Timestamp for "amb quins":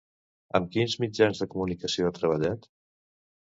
0.59-0.95